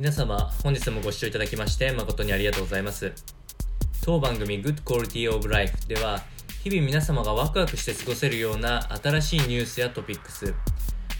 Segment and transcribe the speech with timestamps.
[0.00, 3.12] 皆様、本日もご視聴いただきまして誠にありがとうございます。
[4.02, 6.22] 当番組 Good Quality of Life では、
[6.64, 10.54] 日々皆様がワクワクして過ごせるような新しいニュースやトピックス、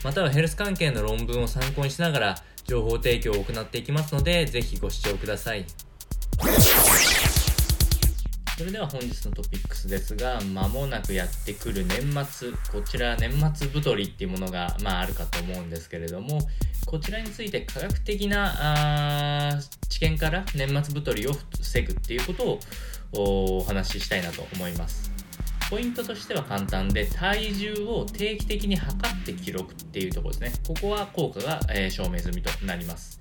[0.03, 2.35] またはヘルス関係の論文を参考にしながら
[2.65, 5.67] 情報提供を行っていきますので、ぜひご視聴ください。
[8.61, 16.47] それでは本日のトピックスですが、間もなくやってくる年末、こちら年末太りっていうものが、まあ、あるかと思うんですけれども、
[16.85, 22.59] こちらについて科学的なあ知見から年末太りを防ぐっていうこと
[23.19, 25.11] をお話ししたいなと思います。
[25.71, 30.53] ポイントとしては簡単で、体重を定期的に測って記録っていうところですね。
[30.69, 33.21] ここは効果が、えー証明済みとなります。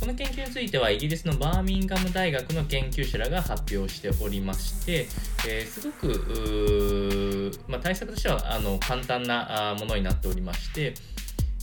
[0.00, 5.08] この研究についてはイギリスのバーミンガム大学の研究者らが発表しておりまして、
[5.48, 10.94] えーすごく、まあ、対策としてはあの簡単なものになっておりまして、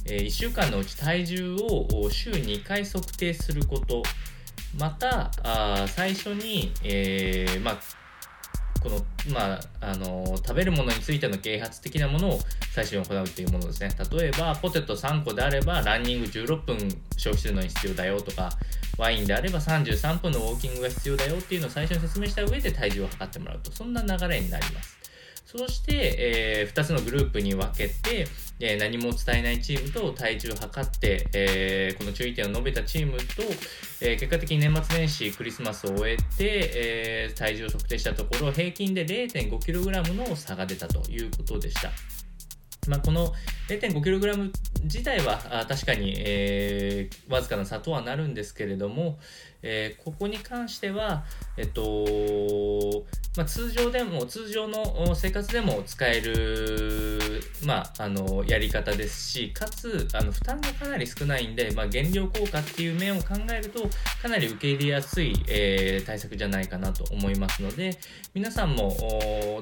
[0.05, 4.03] え1週間のうち体重を週2回測定すること
[4.77, 5.31] また
[5.87, 8.02] 最初に、えーまあ
[8.83, 8.99] この、
[9.33, 12.39] まあ、あの食べるものについての啓発的なものを
[12.73, 13.89] 最初に行うというものですね。
[14.11, 16.77] 例えば、ポテト3個であれば、ランニング16分
[17.15, 18.51] 消費するのに必要だよとか、
[18.97, 25.02] ワインであれば33分のウォーキングが必要だよっていうのを最初に説明した上で体重を測ってもらうと、そんな流れになります。
[25.55, 28.27] そして、えー2つのグループに分けて、
[28.59, 33.23] えー何も伝えないチームと体重を測って、えーこの注意点を述べたチームと、
[34.01, 41.91] えー結果的に年末年始クリスマスを終えて、えー体重を測定したところ平均で 0.5kg の差が出たということでした。
[42.87, 43.31] まあ、この
[43.69, 44.51] 0.5kg
[44.83, 49.17] 自体はあ確かに、えーわずかな差とはなるんですけれども、
[49.61, 51.25] えーここに関しては、
[51.57, 53.05] えっと
[53.37, 57.12] まあ、通常でも通常の生活でも使える、
[57.65, 63.81] まあ、あのやり方ですしかつあの負担がかなり少ないんで、まあ、減量効果っていう面を考えると
[64.21, 67.97] かなり受け入れやすい、えー対策じゃないかなと思いますので
[68.33, 68.95] 皆さんも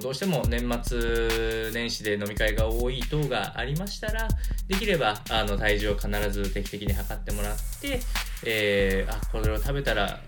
[0.02, 4.28] どうしても年末年始で飲み会が多い等がありましたら
[4.68, 8.00] できればあの体重を必ず定期的に測ってもらって、
[8.46, 10.20] えーあこれを食べたら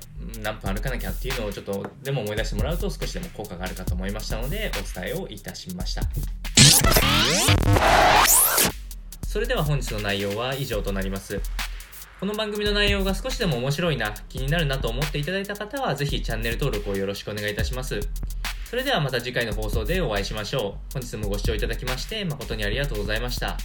[0.41, 6.03] 何分歩かなきゃっていうのをちょっとでも思い出してもらうと少しでも効果があるかと思いましたのでお伝えをいたしました。
[9.33, 11.41] それでは本日の内容は以上となります。
[12.19, 17.99] この番組の内容が少しでも面白いな気になるなと思っていただいた方はぜひチャンネル登録をよろしくお願いいたします。
[18.65, 20.93] それではまた次回の放送でお会いしましょう。
[20.93, 23.57] 本日もご視聴いただきまして誠にありがとうございました。